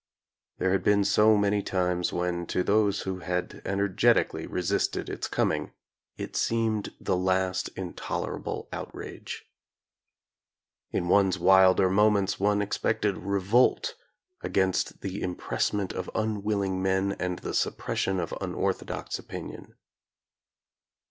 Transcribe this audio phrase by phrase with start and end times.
[0.57, 5.73] There had been so many times when, to those who had energetically resisted its coming,
[6.17, 9.45] it seemed the last intolerable outrage.
[10.89, 13.93] In one's wilder moments one expected revolt
[14.41, 19.75] against the impressment of unwilling men and the suppression of unorthodox opinion.